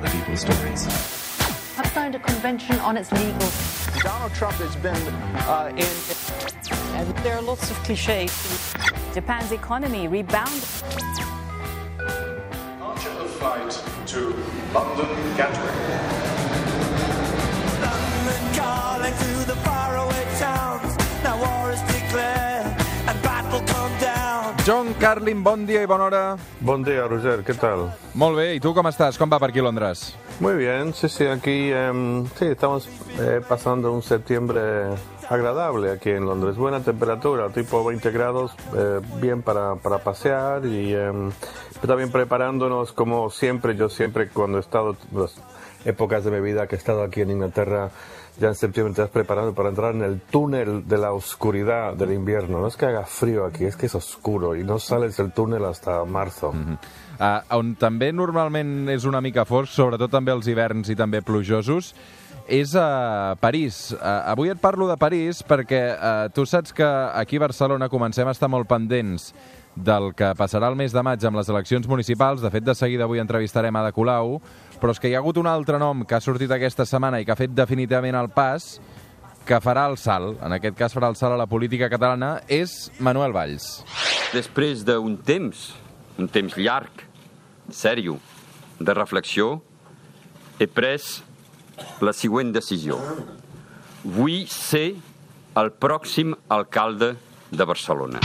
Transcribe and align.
other 0.00 0.18
people's 0.18 0.40
stories. 0.40 0.84
have 1.76 1.86
signed 1.88 2.14
a 2.14 2.18
convention 2.18 2.76
on 2.76 2.96
its 2.96 3.12
legal. 3.12 3.50
Donald 4.02 4.32
Trump 4.32 4.56
has 4.56 4.74
been 4.76 4.96
uh, 5.46 5.70
in. 5.76 6.96
And 6.96 7.16
there 7.18 7.36
are 7.36 7.42
lots 7.42 7.70
of 7.70 7.76
cliches. 7.84 8.74
Japan's 9.12 9.52
economy 9.52 10.08
rebounded. 10.08 10.62
Departure 11.98 13.10
of 13.10 13.30
flight 13.30 13.82
to 14.06 14.34
London 14.72 15.36
Gatwick. 15.36 16.29
Carlin, 25.00 25.40
bon 25.42 25.62
dia 25.64 25.80
i 25.80 25.88
bona 25.88 26.04
hora. 26.04 26.22
Buen 26.60 26.84
día, 26.84 27.06
Roger, 27.08 27.40
¿qué 27.42 27.54
tal? 27.54 27.86
Molt 28.12 28.36
bé, 28.36 28.50
i 28.58 28.60
tu 28.60 28.74
com 28.76 28.84
estàs? 28.90 29.16
Com 29.16 29.30
va 29.32 29.38
per 29.40 29.48
aquí 29.48 29.64
Londres? 29.64 30.10
Muy 30.40 30.54
bien, 30.54 30.94
sí, 30.94 31.06
sí, 31.10 31.26
aquí 31.26 31.70
em, 31.70 32.24
sí, 32.38 32.46
estamos 32.46 32.88
eh, 33.18 33.42
pasando 33.46 33.92
un 33.92 34.02
septiembre 34.02 34.60
agradable 35.28 35.90
aquí 35.90 36.08
en 36.08 36.24
Londres. 36.24 36.56
Buena 36.56 36.80
temperatura, 36.80 37.50
tipo 37.50 37.84
20 37.84 38.10
grados, 38.10 38.56
eh, 38.74 39.00
bien 39.20 39.42
para, 39.42 39.74
para 39.74 39.98
pasear 39.98 40.64
y 40.64 40.94
em, 40.94 41.30
también 41.86 42.10
preparándonos 42.10 42.92
como 42.92 43.28
siempre, 43.28 43.76
yo 43.76 43.90
siempre 43.90 44.30
cuando 44.30 44.56
he 44.56 44.62
estado, 44.62 44.96
las 45.12 45.34
épocas 45.84 46.24
de 46.24 46.30
mi 46.30 46.40
vida 46.40 46.66
que 46.66 46.76
he 46.76 46.78
estado 46.78 47.02
aquí 47.02 47.20
en 47.20 47.32
Inglaterra, 47.32 47.90
ya 48.38 48.48
en 48.48 48.54
septiembre 48.54 48.94
te 48.94 49.02
estás 49.02 49.12
preparando 49.12 49.54
para 49.54 49.68
entrar 49.68 49.94
en 49.94 50.02
el 50.02 50.22
túnel 50.22 50.88
de 50.88 50.96
la 50.96 51.12
oscuridad 51.12 51.92
del 51.92 52.12
invierno. 52.12 52.60
No 52.60 52.66
es 52.66 52.78
que 52.78 52.86
haga 52.86 53.04
frío 53.04 53.44
aquí, 53.44 53.66
es 53.66 53.76
que 53.76 53.86
es 53.86 53.94
oscuro 53.94 54.56
y 54.56 54.64
no 54.64 54.78
sales 54.78 55.18
del 55.18 55.32
túnel 55.32 55.66
hasta 55.66 56.02
marzo. 56.06 56.54
Uh, 57.20 57.42
on 57.52 57.74
també 57.76 58.06
normalment 58.16 58.88
és 58.88 59.04
una 59.04 59.20
mica 59.20 59.42
fosc, 59.44 59.74
sobretot 59.74 60.08
també 60.08 60.29
els 60.32 60.48
hiverns 60.48 60.90
i 60.90 60.96
també 60.98 61.22
plujosos, 61.22 61.94
és 62.50 62.74
a 62.74 63.36
París. 63.40 63.94
Avui 64.00 64.50
et 64.50 64.60
parlo 64.60 64.88
de 64.90 64.98
París 64.98 65.44
perquè 65.46 65.80
uh, 65.94 66.26
tu 66.34 66.44
saps 66.48 66.74
que 66.74 66.86
aquí 67.14 67.38
a 67.38 67.46
Barcelona 67.46 67.88
comencem 67.88 68.26
a 68.26 68.34
estar 68.34 68.50
molt 68.50 68.68
pendents 68.70 69.30
del 69.76 70.10
que 70.18 70.32
passarà 70.34 70.68
el 70.68 70.76
mes 70.76 70.92
de 70.92 71.02
maig 71.06 71.22
amb 71.24 71.38
les 71.38 71.48
eleccions 71.48 71.86
municipals. 71.88 72.42
De 72.42 72.50
fet, 72.50 72.64
de 72.66 72.74
seguida 72.74 73.06
avui 73.06 73.22
entrevistarem 73.22 73.76
Ada 73.76 73.92
Colau, 73.94 74.40
però 74.80 74.94
és 74.94 75.00
que 75.00 75.10
hi 75.10 75.14
ha 75.14 75.20
hagut 75.22 75.38
un 75.38 75.46
altre 75.46 75.78
nom 75.78 76.02
que 76.04 76.16
ha 76.16 76.24
sortit 76.24 76.50
aquesta 76.50 76.86
setmana 76.88 77.20
i 77.20 77.28
que 77.28 77.32
ha 77.32 77.38
fet 77.38 77.54
definitivament 77.54 78.18
el 78.18 78.32
pas 78.34 78.74
que 79.46 79.60
farà 79.62 79.86
el 79.88 79.96
salt, 79.98 80.42
en 80.44 80.52
aquest 80.52 80.76
cas 80.78 80.94
farà 80.94 81.08
el 81.10 81.16
salt 81.18 81.34
a 81.34 81.40
la 81.40 81.48
política 81.50 81.88
catalana, 81.90 82.40
és 82.46 82.90
Manuel 83.00 83.32
Valls. 83.34 83.80
Després 84.34 84.84
d'un 84.86 85.16
temps, 85.26 85.70
un 86.20 86.28
temps 86.30 86.58
llarg, 86.60 87.06
sèrio, 87.72 88.18
de 88.78 88.94
reflexió, 88.94 89.58
he 90.60 90.68
pres 90.68 91.22
la 92.04 92.12
següent 92.12 92.52
decisió. 92.52 92.98
Vull 94.04 94.44
ser 94.52 94.92
el 95.56 95.72
pròxim 95.72 96.34
alcalde 96.52 97.14
de 97.50 97.64
Barcelona. 97.64 98.20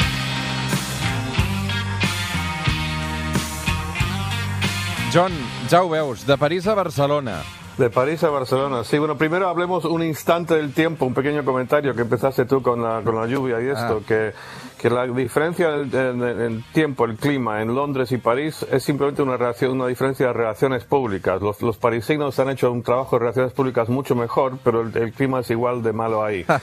John, 5.16 5.32
ja 5.72 5.80
ho 5.80 5.88
veus, 5.88 6.26
de 6.28 6.36
París 6.36 6.68
a 6.68 6.76
Barcelona. 6.76 7.40
De 7.78 7.90
París 7.90 8.24
a 8.24 8.30
Barcelona. 8.30 8.86
Sí, 8.86 8.98
bueno, 8.98 9.18
primero 9.18 9.50
hablemos 9.50 9.84
un 9.84 10.02
instante 10.02 10.56
del 10.56 10.74
tiempo, 10.74 11.06
un 11.06 11.14
pequeño 11.14 11.44
comentario 11.44 11.94
que 11.94 12.04
empezaste 12.04 12.46
tú 12.46 12.62
con 12.62 12.82
la, 12.82 13.02
con 13.04 13.16
la 13.16 13.26
lluvia 13.28 13.62
y 13.62 13.68
esto, 13.68 14.02
que, 14.08 14.32
que 14.80 14.90
la 14.90 15.06
diferencia 15.08 15.72
del 15.72 15.94
en- 15.94 16.42
en 16.42 16.64
tiempo, 16.72 17.04
el 17.04 17.18
clima 17.18 17.62
en 17.62 17.76
Londres 17.76 18.14
y 18.14 18.18
París 18.18 18.66
es 18.72 18.82
simplemente 18.82 19.22
una, 19.22 19.36
reacción, 19.36 19.72
una 19.74 19.88
diferencia 19.88 20.28
de 20.28 20.32
relaciones 20.34 20.86
públicas. 20.86 21.42
Los, 21.42 21.62
los 21.62 21.78
parisinos 21.78 22.40
han 22.40 22.50
hecho 22.50 22.72
un 22.72 22.82
trabajo 22.82 23.18
de 23.18 23.20
relaciones 23.20 23.52
públicas 23.52 23.90
mucho 23.90 24.16
mejor, 24.16 24.54
pero 24.64 24.80
el, 24.82 24.96
el 24.96 25.12
clima 25.12 25.42
es 25.42 25.50
igual 25.52 25.84
de 25.84 25.92
malo 25.92 26.24
ahí. 26.24 26.46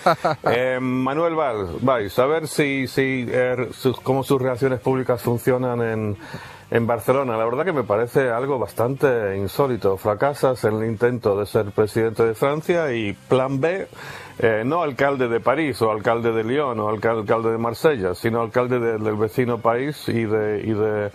Eh, 0.44 0.78
Manuel 0.80 1.34
Valls, 1.34 1.82
vais 1.84 2.18
a 2.18 2.26
ver 2.26 2.48
si, 2.48 2.86
si, 2.86 3.26
eh, 3.28 3.68
sus- 3.72 4.00
cómo 4.00 4.22
sus 4.24 4.40
relaciones 4.40 4.80
públicas 4.80 5.20
funcionan 5.20 5.80
en, 5.82 6.16
en 6.72 6.86
Barcelona. 6.86 7.36
La 7.36 7.44
verdad 7.44 7.66
que 7.66 7.72
me 7.72 7.84
parece 7.84 8.30
algo 8.30 8.58
bastante 8.58 9.36
insólito. 9.36 9.98
Fracasas 9.98 10.64
en 10.64 10.76
el 10.80 10.86
intento 10.88 11.38
de 11.38 11.44
ser 11.44 11.66
presidente 11.66 12.24
de 12.24 12.34
Francia 12.34 12.92
y 12.94 13.12
plan 13.12 13.60
B, 13.60 13.86
eh, 14.38 14.62
no 14.64 14.82
alcalde 14.82 15.28
de 15.28 15.38
París 15.38 15.80
o 15.82 15.90
alcalde 15.90 16.32
de 16.32 16.42
Lyon 16.44 16.80
o 16.80 16.88
alca- 16.88 17.10
alcalde 17.10 17.52
de 17.52 17.58
Marsella, 17.58 18.14
sino 18.14 18.40
alcalde 18.40 18.80
de- 18.80 18.96
del 18.98 19.16
vecino 19.16 19.58
país 19.58 20.08
y 20.08 20.24
de, 20.24 20.62
y 20.64 20.72
de, 20.72 21.10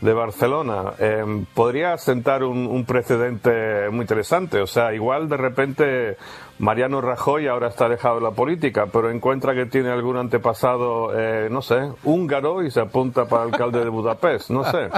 de 0.00 0.12
Barcelona. 0.12 0.92
Eh, 0.98 1.44
podría 1.54 1.96
sentar 1.98 2.44
un, 2.44 2.84
precedente 2.84 3.88
muy 3.90 4.02
interesante. 4.02 4.60
O 4.60 4.66
sea, 4.66 4.94
igual 4.94 5.28
de 5.28 5.36
repente 5.36 6.16
Mariano 6.58 7.00
Rajoy 7.00 7.46
ahora 7.48 7.68
está 7.68 7.86
alejado 7.86 8.16
de 8.16 8.22
la 8.22 8.30
política, 8.30 8.86
pero 8.92 9.10
encuentra 9.10 9.54
que 9.54 9.66
tiene 9.66 9.90
algún 9.90 10.16
antepasado, 10.16 11.12
eh, 11.18 11.48
no 11.50 11.62
sé, 11.62 11.90
húngaro 12.04 12.62
y 12.62 12.70
se 12.70 12.80
apunta 12.80 13.26
para 13.26 13.42
alcalde 13.44 13.80
de 13.84 13.88
Budapest. 13.90 14.50
No 14.50 14.64
sé. 14.64 14.88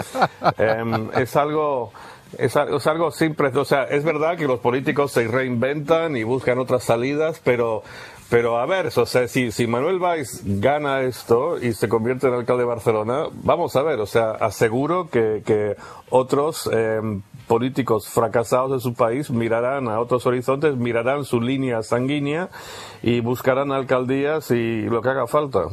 Eh, 0.59 1.09
es 1.17 1.37
algo. 1.37 1.93
Es, 2.39 2.57
al- 2.57 2.73
es 2.75 2.87
algo 2.87 3.11
simple, 3.11 3.49
o 3.49 3.65
sea, 3.65 3.83
es 3.85 4.05
verdad 4.05 4.37
que 4.37 4.47
los 4.47 4.61
políticos 4.61 5.11
se 5.11 5.27
reinventan 5.27 6.17
y 6.17 6.23
buscan 6.23 6.61
otras 6.61 6.85
salidas, 6.85 7.41
pero, 7.43 7.83
pero 8.31 8.59
a 8.59 8.67
ver, 8.67 8.87
o 8.87 9.07
sea, 9.07 9.27
si, 9.27 9.51
si 9.51 9.67
Manuel 9.67 9.99
Valls 9.99 10.43
gana 10.45 11.01
esto 11.03 11.59
y 11.61 11.73
se 11.73 11.89
convierte 11.89 12.29
en 12.29 12.35
alcalde 12.35 12.63
de 12.63 12.69
Barcelona, 12.69 13.25
vamos 13.43 13.75
a 13.75 13.83
ver, 13.83 13.99
o 13.99 14.07
sea, 14.07 14.31
aseguro 14.31 15.11
que, 15.11 15.43
que 15.45 15.75
otros 16.11 16.71
eh, 16.73 17.01
políticos 17.49 18.09
fracasados 18.09 18.71
de 18.71 18.81
su 18.81 18.95
país 18.95 19.31
mirarán 19.31 19.89
a 19.89 19.99
otros 19.99 20.25
horizontes, 20.27 20.77
mirarán 20.77 21.25
su 21.25 21.41
línea 21.41 21.83
sanguínea 21.83 22.49
y 23.03 23.19
buscarán 23.19 23.73
alcaldías 23.73 24.53
y 24.53 24.83
lo 24.83 25.03
que 25.03 25.09
haga 25.09 25.27
falta. 25.27 25.65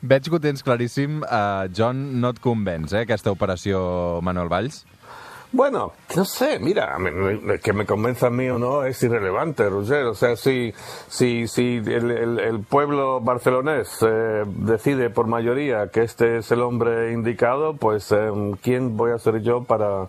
Veig 0.00 0.22
que 0.22 0.36
ho 0.36 0.40
tens. 0.40 0.62
Uh, 0.62 1.66
John, 1.74 2.20
no 2.20 2.30
et 2.30 2.38
convenç, 2.38 2.92
eh, 2.92 3.02
aquesta 3.02 3.32
operació 3.32 4.20
Manuel 4.22 4.48
Valls? 4.48 4.84
Bueno, 5.50 5.92
no 6.14 6.24
sé, 6.26 6.58
mira, 6.58 6.94
que 7.62 7.72
me 7.72 7.86
convenza 7.86 8.26
a 8.26 8.30
mí 8.30 8.50
o 8.50 8.58
no 8.58 8.84
es 8.84 9.02
irrelevante, 9.02 9.68
Roger. 9.70 10.04
O 10.04 10.14
sea, 10.14 10.36
si, 10.36 10.74
si, 11.08 11.48
si 11.48 11.82
el 11.86 12.64
pueblo 12.68 13.20
barcelonés 13.20 13.88
eh, 14.02 14.44
decide 14.46 15.08
por 15.08 15.26
mayoría 15.26 15.88
que 15.88 16.02
este 16.02 16.38
es 16.38 16.50
el 16.52 16.60
hombre 16.60 17.12
indicado, 17.12 17.74
pues 17.74 18.12
eh, 18.12 18.30
¿quién 18.62 18.98
voy 18.98 19.12
a 19.12 19.18
ser 19.18 19.40
yo 19.40 19.64
para, 19.64 20.08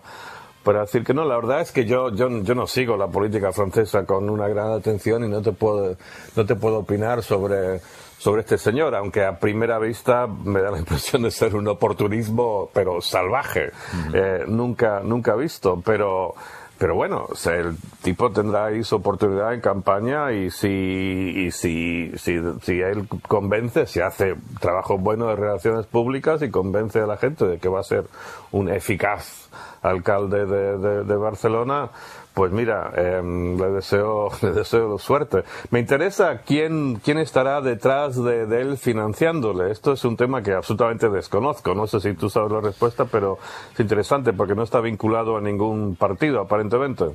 para 0.62 0.80
decir 0.82 1.04
que 1.04 1.14
no? 1.14 1.24
La 1.24 1.36
verdad 1.36 1.60
es 1.60 1.72
que 1.72 1.84
yo, 1.84 2.10
yo, 2.14 2.28
yo 2.42 2.54
no 2.54 2.66
sigo 2.66 2.96
la 2.96 3.06
política 3.06 3.52
francesa 3.52 4.04
con 4.04 4.28
una 4.28 4.48
gran 4.48 4.72
atención 4.72 5.24
y 5.24 5.28
no 5.28 5.42
te 5.42 5.52
puedo, 5.52 5.96
no 6.36 6.46
te 6.46 6.54
puedo 6.54 6.78
opinar 6.78 7.22
sobre 7.22 7.80
sobre 8.20 8.42
este 8.42 8.58
señor, 8.58 8.94
aunque 8.94 9.24
a 9.24 9.38
primera 9.38 9.78
vista 9.78 10.26
me 10.26 10.60
da 10.60 10.70
la 10.70 10.78
impresión 10.78 11.22
de 11.22 11.30
ser 11.30 11.56
un 11.56 11.66
oportunismo, 11.68 12.68
pero 12.74 13.00
salvaje, 13.00 13.70
eh, 14.12 14.44
nunca, 14.46 15.00
nunca 15.02 15.34
visto, 15.34 15.80
pero, 15.82 16.34
pero 16.76 16.94
bueno, 16.94 17.24
o 17.30 17.34
sea, 17.34 17.54
el 17.54 17.78
tipo 18.02 18.30
tendrá 18.30 18.66
ahí 18.66 18.84
su 18.84 18.96
oportunidad 18.96 19.54
en 19.54 19.62
campaña 19.62 20.32
y 20.32 20.50
si, 20.50 20.68
y 20.68 21.50
si, 21.50 22.12
si, 22.16 22.38
si 22.60 22.80
él 22.82 23.08
convence, 23.26 23.86
si 23.86 24.00
hace 24.00 24.34
trabajo 24.60 24.98
bueno 24.98 25.28
de 25.28 25.36
relaciones 25.36 25.86
públicas 25.86 26.42
y 26.42 26.50
convence 26.50 27.00
a 27.00 27.06
la 27.06 27.16
gente 27.16 27.46
de 27.46 27.56
que 27.56 27.70
va 27.70 27.80
a 27.80 27.84
ser 27.84 28.04
un 28.52 28.68
eficaz 28.68 29.48
alcalde 29.82 30.46
de, 30.46 30.78
de- 30.78 31.04
de 31.04 31.16
Barcelona, 31.16 31.90
pues 32.32 32.52
mira, 32.52 32.92
em, 32.96 33.58
le 33.58 33.70
deseo 33.70 34.30
le 34.42 34.52
deseo 34.52 34.98
suerte. 34.98 35.42
Me 35.70 35.80
interesa 35.80 36.38
quién 36.46 37.00
quién 37.04 37.18
estará 37.18 37.60
detrás 37.60 38.16
de, 38.22 38.46
de 38.46 38.60
él 38.60 38.78
financiándole. 38.78 39.70
Esto 39.72 39.92
es 39.92 40.04
un 40.04 40.16
tema 40.16 40.40
que 40.42 40.52
absolutamente 40.54 41.08
desconozco. 41.10 41.74
No 41.74 41.86
sé 41.86 42.00
si 42.00 42.14
tú 42.14 42.30
sabes 42.30 42.52
la 42.52 42.60
respuesta, 42.60 43.04
pero 43.04 43.38
es 43.74 43.80
interesante 43.80 44.32
porque 44.32 44.54
no 44.54 44.62
está 44.62 44.80
vinculado 44.80 45.36
a 45.36 45.40
ningún 45.40 45.96
partido 45.96 46.40
aparentemente. 46.40 47.06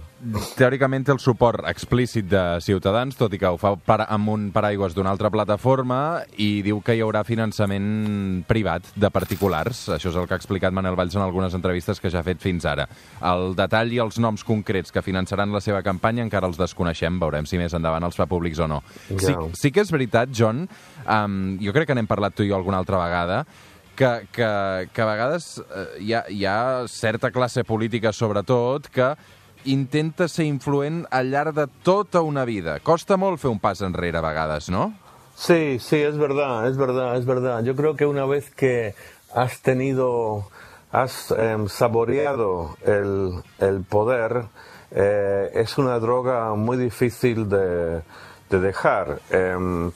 Teòricament 0.57 1.07
el 1.09 1.19
suport 1.19 1.63
explícit 1.69 2.25
de 2.29 2.59
Ciutadans, 2.61 3.15
tot 3.17 3.33
i 3.33 3.39
que 3.39 3.47
ho 3.47 3.57
fa 3.61 3.75
per, 3.77 4.01
amb 4.09 4.29
un 4.29 4.47
paraigües 4.55 4.93
d'una 4.95 5.11
altra 5.13 5.29
plataforma 5.29 6.23
i 6.37 6.61
diu 6.65 6.81
que 6.81 6.95
hi 6.95 7.01
haurà 7.05 7.23
finançament 7.27 8.43
privat 8.47 8.83
de 8.95 9.09
particulars. 9.11 9.87
Això 9.95 10.09
és 10.11 10.15
el 10.19 10.27
que 10.27 10.35
ha 10.35 10.39
explicat 10.41 10.73
Manel 10.75 10.95
Valls 10.95 11.15
en 11.15 11.23
algunes 11.25 11.53
entrevistes 11.57 11.99
que 12.01 12.09
ja 12.11 12.19
ha 12.19 12.27
fet 12.27 12.39
fins 12.43 12.54
ara. 12.63 12.87
El 13.21 13.51
detall 13.57 13.91
i 13.91 13.99
els 13.99 14.15
noms 14.23 14.45
concrets 14.47 14.93
que 14.95 15.01
finançaran 15.03 15.51
la 15.51 15.59
seva 15.59 15.81
campanya 15.83 16.23
encara 16.23 16.47
els 16.47 16.55
desconeixem, 16.57 17.19
veurem 17.19 17.45
si 17.45 17.57
més 17.59 17.73
endavant 17.75 18.03
els 18.07 18.15
fa 18.15 18.25
públics 18.25 18.59
o 18.63 18.67
no. 18.71 18.81
Sí, 19.09 19.33
Ja. 19.33 19.35
sí 19.53 19.71
que 19.75 19.81
és 19.83 19.91
veritat, 19.91 20.29
John, 20.31 20.69
um, 21.03 21.57
jo 21.59 21.73
crec 21.73 21.87
que 21.89 21.95
n'hem 21.95 22.07
parlat 22.07 22.33
tu 22.35 22.43
i 22.43 22.49
jo 22.49 22.55
alguna 22.55 22.77
altra 22.77 22.97
vegada, 23.03 23.45
que, 23.95 24.27
que, 24.31 24.47
que 24.93 25.01
a 25.01 25.05
vegades 25.07 25.57
eh, 25.59 25.85
hi, 25.99 26.13
ha, 26.13 26.23
hi 26.29 26.45
ha 26.45 26.87
certa 26.87 27.31
classe 27.31 27.63
política, 27.63 28.11
sobretot, 28.13 28.87
que 28.91 29.15
intenta 29.65 30.27
ser 30.27 30.45
influent 30.45 31.05
al 31.09 31.31
llarg 31.31 31.55
de 31.55 31.65
tota 31.81 32.21
una 32.21 32.43
vida. 32.45 32.79
Costa 32.83 33.17
molt 33.17 33.39
fer 33.41 33.49
un 33.49 33.59
pas 33.59 33.81
enrere 33.81 34.19
a 34.19 34.21
vegades, 34.21 34.69
no? 34.69 34.93
Sí, 35.35 35.79
sí, 35.79 35.97
es 35.97 36.17
verdad, 36.17 36.67
es 36.69 36.77
verdad, 36.77 37.17
es 37.17 37.25
verdad. 37.25 37.63
Yo 37.63 37.75
creo 37.75 37.95
que 37.95 38.05
una 38.05 38.25
vez 38.25 38.49
que 38.51 38.93
has 39.33 39.59
tenido 39.61 40.45
has 40.91 41.31
em, 41.31 41.67
saboreado 41.67 42.77
el, 42.85 43.43
el 43.59 43.83
poder, 43.83 44.45
eh, 44.91 45.51
es 45.53 45.77
una 45.77 45.99
droga 45.99 46.55
muy 46.55 46.77
difícil 46.77 47.49
de, 47.49 48.01
de 48.49 48.59
dejar. 48.59 49.19
Em, 49.29 49.91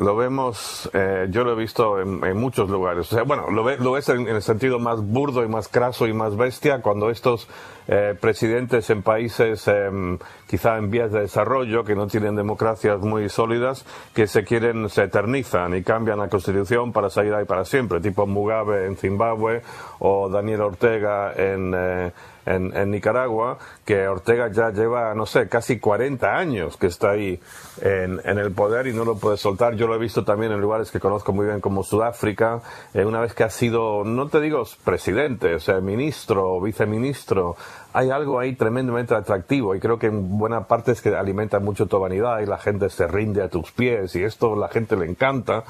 lo 0.00 0.16
vemos, 0.16 0.90
eh, 0.94 1.28
yo 1.30 1.44
lo 1.44 1.52
he 1.52 1.56
visto 1.56 2.00
en, 2.00 2.24
en 2.24 2.36
muchos 2.36 2.68
lugares. 2.70 3.12
O 3.12 3.14
sea, 3.14 3.22
bueno, 3.22 3.50
lo, 3.50 3.62
ve- 3.62 3.76
lo 3.78 3.92
ves 3.92 4.08
en, 4.08 4.22
en 4.26 4.34
el 4.36 4.42
sentido 4.42 4.78
más 4.78 5.00
burdo 5.02 5.44
y 5.44 5.48
más 5.48 5.68
craso 5.68 6.06
y 6.08 6.12
más 6.12 6.36
bestia 6.36 6.80
cuando 6.80 7.10
estos 7.10 7.46
eh, 7.86 8.16
presidentes 8.20 8.88
en 8.90 9.02
países 9.02 9.68
em, 9.68 10.18
quizá 10.48 10.78
en 10.78 10.90
vías 10.90 11.12
de 11.12 11.20
desarrollo, 11.20 11.84
que 11.84 11.94
no 11.94 12.06
tienen 12.06 12.34
democracias 12.34 13.00
muy 13.00 13.28
sólidas, 13.28 13.84
que 14.14 14.26
se 14.26 14.42
quieren, 14.44 14.88
se 14.88 15.04
eternizan 15.04 15.76
y 15.76 15.82
cambian 15.82 16.18
la 16.18 16.28
constitución 16.28 16.92
para 16.92 17.10
salir 17.10 17.34
ahí 17.34 17.44
para 17.44 17.64
siempre, 17.64 18.00
tipo 18.00 18.26
Mugabe 18.26 18.86
en 18.86 18.96
Zimbabue 18.96 19.62
o 19.98 20.28
Daniel 20.28 20.62
Ortega 20.62 21.32
en, 21.36 21.74
eh, 21.76 22.12
en, 22.46 22.90
Nicaragua, 22.90 23.58
que 23.84 24.08
Ortega 24.08 24.48
ya 24.50 24.70
lleva, 24.70 25.14
no 25.14 25.26
sé, 25.26 25.48
casi 25.48 25.78
40 25.78 26.34
años 26.36 26.76
que 26.76 26.86
está 26.86 27.10
ahí 27.10 27.38
en, 27.82 28.20
en 28.24 28.38
el 28.38 28.50
poder 28.52 28.86
y 28.86 28.92
no 28.92 29.04
lo 29.04 29.16
puede 29.18 29.36
soltar. 29.36 29.76
Lo 29.90 29.96
he 29.96 29.98
visto 29.98 30.24
también 30.24 30.52
en 30.52 30.60
lugares 30.60 30.90
que 30.90 31.00
conozco 31.00 31.32
muy 31.32 31.46
bien 31.46 31.60
como 31.60 31.82
Sudáfrica, 31.82 32.62
eh, 32.94 33.04
una 33.04 33.20
vez 33.20 33.34
que 33.34 33.44
ha 33.44 33.50
sido, 33.50 34.04
no 34.04 34.28
te 34.28 34.40
digo 34.40 34.62
presidente, 34.84 35.54
o 35.54 35.60
sea, 35.60 35.80
ministro 35.80 36.54
o 36.54 36.60
viceministro, 36.60 37.56
hay 37.92 38.10
algo 38.10 38.38
ahí 38.38 38.54
tremendamente 38.54 39.14
atractivo 39.14 39.74
y 39.74 39.80
creo 39.80 39.98
que 39.98 40.06
en 40.06 40.38
buena 40.38 40.68
parte 40.68 40.92
es 40.92 41.02
que 41.02 41.14
alimenta 41.14 41.58
mucho 41.58 41.86
tu 41.86 41.98
vanidad 41.98 42.38
y 42.40 42.46
la 42.46 42.58
gente 42.58 42.88
se 42.88 43.08
rinde 43.08 43.42
a 43.42 43.48
tus 43.48 43.72
pies 43.72 44.14
y 44.14 44.22
esto 44.22 44.54
la 44.54 44.68
gente 44.68 44.94
le 44.96 45.06
encanta 45.06 45.64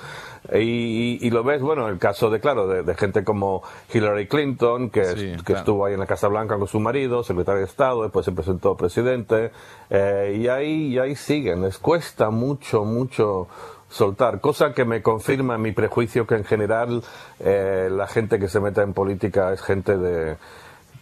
y, 0.52 1.19
y 1.26 1.31
lo 1.31 1.43
ves, 1.43 1.62
bueno, 1.62 1.88
el 1.88 1.99
caso 1.99 2.28
de, 2.28 2.40
claro, 2.40 2.66
de, 2.66 2.82
de 2.82 2.94
gente 2.94 3.25
como 3.25 3.62
Hillary 3.93 4.26
Clinton, 4.26 4.90
que, 4.90 5.05
Sí, 5.05 5.32
que 5.37 5.43
claro. 5.43 5.61
estuvo 5.61 5.87
ahí 5.87 5.94
en 5.94 6.00
la 6.00 6.06
Casa 6.06 6.28
Blanca 6.28 6.58
con 6.58 6.69
su 6.69 6.78
marido, 6.78 7.23
secretario 7.25 7.61
de 7.61 7.66
Estado, 7.66 8.02
después 8.02 8.25
se 8.25 8.32
presentó 8.32 8.76
presidente 8.76 9.50
eh, 9.88 10.37
y 10.38 10.49
ahí, 10.49 10.88
y 10.94 10.99
ahí 10.99 11.16
siguen, 11.16 11.62
les 11.62 11.78
cuesta 11.78 12.31
mucho, 12.31 12.84
mucho 12.84 13.49
soltar, 13.90 14.40
cosa 14.40 14.72
que 14.72 14.84
me 14.84 15.02
confirma 15.02 15.58
mi 15.58 15.72
prejuicio 15.72 16.26
que 16.26 16.37
en 16.37 16.44
general 16.44 17.02
eh, 17.40 17.88
la 17.90 18.06
gente 18.06 18.38
que 18.38 18.48
se 18.48 18.60
mete 18.60 18.81
en 18.81 18.94
política 18.94 19.52
es 19.52 19.60
gente 19.60 19.98
de 19.98 20.37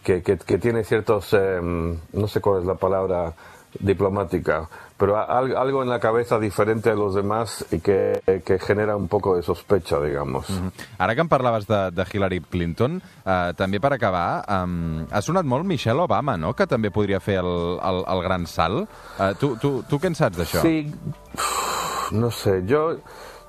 que, 0.03 0.23
que, 0.23 0.37
que 0.37 0.57
tiene 0.57 0.83
ciertos, 0.83 1.33
eh, 1.33 1.59
no 1.61 2.27
sé 2.27 2.41
cuál 2.41 2.61
es 2.61 2.65
la 2.65 2.75
palabra 2.75 3.33
diplomática, 3.79 4.67
pero 4.97 5.15
algo 5.17 5.83
en 5.83 5.89
la 5.89 5.99
cabeza 5.99 6.39
diferente 6.39 6.89
a 6.89 6.95
los 6.95 7.13
demás 7.13 7.65
y 7.71 7.79
que, 7.79 8.19
que 8.43 8.59
genera 8.59 8.97
un 8.97 9.07
poco 9.07 9.35
de 9.35 9.43
sospecha, 9.43 9.99
digamos. 10.01 10.47
Ara 10.97 11.15
que 11.15 11.21
em 11.21 11.29
parlaves 11.29 11.67
de, 11.67 11.91
de 11.91 12.05
Hillary 12.11 12.41
Clinton, 12.41 12.99
eh, 13.23 13.53
també 13.55 13.79
per 13.79 13.93
acabar, 13.93 14.43
um, 14.49 15.05
ha 15.07 15.21
sonat 15.21 15.45
molt 15.45 15.69
Michelle 15.69 16.01
Obama, 16.01 16.35
no?, 16.35 16.55
que 16.57 16.67
també 16.67 16.91
podria 16.91 17.21
fer 17.23 17.37
el, 17.39 17.77
el, 17.77 18.03
el 18.09 18.23
gran 18.25 18.49
salt. 18.49 18.89
Uh, 19.19 19.31
tu, 19.39 19.53
tu, 19.61 19.75
tu 19.87 20.01
què 20.01 20.11
en 20.11 20.17
saps 20.17 20.41
d'això? 20.41 20.65
Sí, 20.65 20.89
no 22.11 22.31
sé, 22.31 22.63
yo, 22.65 22.97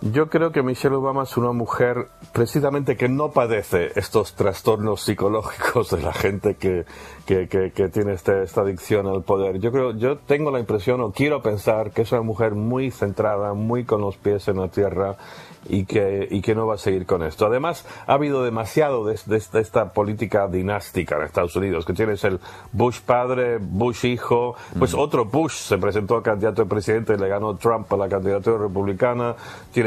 yo 0.02 0.28
creo 0.30 0.50
que 0.50 0.62
Michelle 0.62 0.94
Obama 0.96 1.24
es 1.24 1.36
una 1.36 1.52
mujer 1.52 2.08
precisamente 2.32 2.96
que 2.96 3.08
no 3.08 3.32
padece 3.32 3.90
estos 3.96 4.34
trastornos 4.34 5.02
psicológicos 5.02 5.90
de 5.90 6.00
la 6.02 6.12
gente 6.12 6.54
que, 6.54 6.86
que, 7.26 7.48
que- 7.48 7.70
que 7.72 7.88
tiene 7.88 8.14
este- 8.14 8.42
esta 8.42 8.62
adicción 8.62 9.06
al 9.06 9.22
poder. 9.22 9.58
Yo 9.60 9.70
creo, 9.70 9.92
yo 9.92 10.16
tengo 10.18 10.50
la 10.50 10.58
impresión 10.58 11.00
o 11.02 11.12
quiero 11.12 11.42
pensar 11.42 11.90
que 11.90 12.02
es 12.02 12.12
una 12.12 12.22
mujer 12.22 12.54
muy 12.54 12.90
centrada, 12.90 13.52
muy 13.52 13.84
con 13.84 14.00
los 14.00 14.16
pies 14.16 14.48
en 14.48 14.58
la 14.58 14.68
tierra 14.68 15.16
y 15.68 15.84
que, 15.84 16.26
y 16.30 16.40
que 16.40 16.54
no 16.54 16.66
va 16.66 16.76
a 16.76 16.78
seguir 16.78 17.04
con 17.04 17.22
esto. 17.22 17.44
Además, 17.44 17.84
ha 18.06 18.14
habido 18.14 18.42
demasiado 18.42 19.04
de, 19.04 19.20
de- 19.26 19.42
de 19.52 19.60
esta 19.60 19.92
política 19.92 20.48
dinástica 20.48 21.16
en 21.16 21.22
Estados 21.24 21.54
Unidos, 21.56 21.84
que 21.84 21.92
tienes 21.92 22.24
el 22.24 22.40
Bush 22.72 23.00
padre, 23.04 23.58
Bush 23.60 24.06
hijo, 24.06 24.54
pues 24.78 24.94
otro 24.94 25.26
Bush 25.26 25.52
se 25.52 25.76
presentó 25.76 26.16
a 26.16 26.22
candidato 26.22 26.62
a 26.62 26.64
presidente 26.64 27.12
y 27.12 27.18
le 27.18 27.28
ganó 27.28 27.56
Trump 27.56 27.92
a 27.92 27.96
la 27.98 28.08
candidatura 28.08 28.56
republicana, 28.56 29.36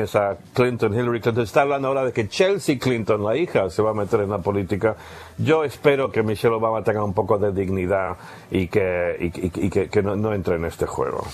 tienes 0.03 0.15
a 0.15 0.38
Clinton, 0.53 0.94
Hillary 0.94 1.21
Clinton, 1.21 1.44
está 1.44 1.61
hablando 1.61 1.88
ahora 1.88 2.05
de 2.05 2.11
que 2.13 2.27
Chelsea 2.27 2.77
Clinton, 2.77 3.23
la 3.23 3.38
hija, 3.38 3.69
se 3.69 3.81
va 3.81 3.91
a 3.91 3.94
meter 3.94 4.21
en 4.21 4.29
la 4.29 4.39
política. 4.39 4.95
Yo 5.38 5.63
espero 5.63 6.11
que 6.11 6.23
Michelle 6.23 6.55
Obama 6.55 6.83
tenga 6.83 7.03
un 7.03 7.13
poco 7.13 7.38
de 7.38 7.51
dignidad 7.51 8.17
y 8.51 8.67
que, 8.67 9.15
y, 9.19 9.25
y- 9.25 9.65
y 9.67 9.69
que, 9.69 9.89
que 9.89 10.01
no, 10.03 10.15
no 10.15 10.33
entre 10.33 10.55
en 10.55 10.65
este 10.65 10.85
juego. 10.85 11.25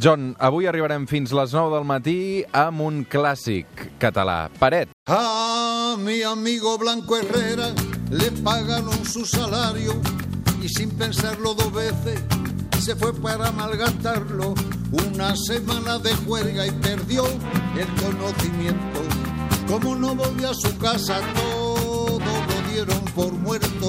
John, 0.00 0.36
avui 0.38 0.66
arribarem 0.70 1.08
fins 1.10 1.32
les 1.34 1.52
9 1.52 1.72
del 1.74 1.84
matí 1.84 2.44
amb 2.54 2.80
un 2.86 3.00
clàssic 3.10 3.66
català. 3.98 4.48
Paret. 4.58 4.88
A 5.08 5.96
mi 5.98 6.22
amigo 6.22 6.78
Blanco 6.78 7.16
Herrera 7.16 7.72
le 8.10 8.30
pagaron 8.44 9.04
su 9.04 9.24
salario 9.26 9.92
y 10.62 10.68
sin 10.68 10.90
pensarlo 10.96 11.54
dos 11.54 11.72
veces 11.72 12.22
se 12.80 12.96
fue 12.96 13.12
para 13.14 13.50
malgastarlo. 13.52 14.54
Una 14.90 15.34
semana 15.36 15.98
de 15.98 16.14
juerga 16.26 16.66
y 16.66 16.70
perdió 16.70 17.24
el 17.26 17.88
conocimiento. 18.02 19.00
Como 19.68 19.94
no 19.94 20.14
volvió 20.14 20.50
a 20.50 20.54
su 20.54 20.76
casa, 20.78 21.20
todo 21.34 22.18
lo 22.18 22.72
dieron 22.72 23.04
por 23.14 23.32
muerto. 23.32 23.88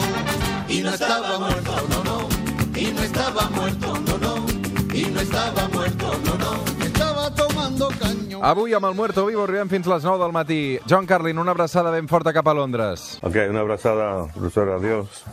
Y 0.67 0.81
no 0.81 0.93
estaba 0.93 1.39
muerto, 1.39 1.73
no, 1.89 2.03
no. 2.03 2.79
Y 2.79 2.91
no 2.91 3.01
estaba 3.01 3.49
muerto, 3.49 3.93
no, 4.07 4.17
no. 4.17 4.45
Y 4.93 5.05
no 5.05 5.21
estaba 5.21 5.67
muerto, 5.69 6.11
no, 6.25 6.35
no. 6.35 6.85
Estaba 6.85 7.33
tomando 7.33 7.89
caño. 7.99 8.39
Avui 8.43 8.73
amb 8.73 8.85
el 8.87 8.95
Muerto 8.95 9.25
Vivo 9.25 9.43
arribem 9.43 9.69
fins 9.69 9.87
les 9.87 10.03
9 10.03 10.23
del 10.23 10.31
matí. 10.33 10.79
John 10.89 11.05
Carlin, 11.05 11.39
una 11.39 11.51
abraçada 11.51 11.91
ben 11.91 12.07
forta 12.07 12.33
cap 12.33 12.47
a 12.47 12.53
Londres. 12.53 13.19
Ok, 13.21 13.35
una 13.49 13.61
abrazada, 13.61 14.27
profesor, 14.33 14.69
adiós. 14.69 15.23